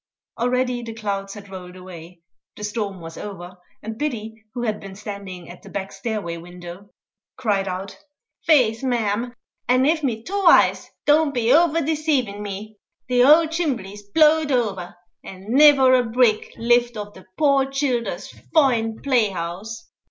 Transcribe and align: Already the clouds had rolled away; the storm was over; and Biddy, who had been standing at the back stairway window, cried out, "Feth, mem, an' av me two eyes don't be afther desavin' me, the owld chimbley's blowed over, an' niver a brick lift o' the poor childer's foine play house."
Already 0.39 0.81
the 0.81 0.95
clouds 0.95 1.35
had 1.35 1.47
rolled 1.49 1.75
away; 1.75 2.21
the 2.55 2.63
storm 2.63 3.01
was 3.01 3.19
over; 3.19 3.57
and 3.83 3.99
Biddy, 3.99 4.33
who 4.55 4.63
had 4.63 4.79
been 4.79 4.95
standing 4.95 5.47
at 5.47 5.61
the 5.61 5.69
back 5.69 5.91
stairway 5.91 6.37
window, 6.37 6.89
cried 7.37 7.67
out, 7.67 7.99
"Feth, 8.47 8.81
mem, 8.81 9.35
an' 9.69 9.87
av 9.87 10.03
me 10.03 10.23
two 10.23 10.43
eyes 10.47 10.89
don't 11.05 11.35
be 11.35 11.51
afther 11.51 11.81
desavin' 11.81 12.41
me, 12.41 12.79
the 13.09 13.21
owld 13.21 13.51
chimbley's 13.51 14.01
blowed 14.01 14.51
over, 14.51 14.95
an' 15.23 15.45
niver 15.53 15.93
a 15.93 16.03
brick 16.03 16.51
lift 16.57 16.97
o' 16.97 17.11
the 17.11 17.25
poor 17.37 17.69
childer's 17.69 18.27
foine 18.55 18.99
play 19.03 19.29
house." 19.29 19.91